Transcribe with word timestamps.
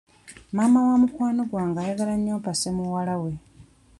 Maama 0.55 0.79
wa 0.89 0.95
mukwano 1.01 1.41
gwange 1.49 1.77
ayagala 1.81 2.13
nnyo 2.17 2.33
mpase 2.41 2.69
muwala 2.77 3.13
we. 3.21 3.31